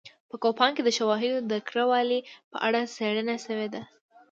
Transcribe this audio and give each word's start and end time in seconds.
په 0.29 0.35
کوپان 0.43 0.71
کې 0.75 0.81
د 0.85 0.89
شواهدو 0.97 1.39
د 1.51 1.53
کره 1.67 1.83
والي 1.91 2.19
په 2.51 2.57
اړه 2.67 2.79
څېړنه 2.95 3.35
شوې 3.45 3.67
ده 3.73 3.81